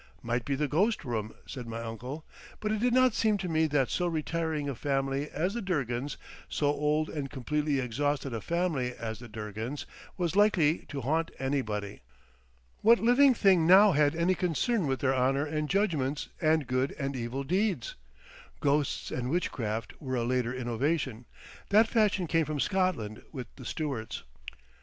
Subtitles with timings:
[0.23, 2.25] "Might be the ghost room," said my uncle;
[2.59, 6.17] but it did not seem to me that so retiring a family as the Durgans,
[6.49, 9.85] so old and completely exhausted a family as the Durgans,
[10.17, 12.01] was likely to haunt anybody.
[12.81, 17.15] What living thing now had any concern with their honour and judgments and good and
[17.15, 17.93] evil deeds?
[18.59, 24.23] Ghosts and witchcraft were a later innovation—that fashion came from Scotland with the Stuarts.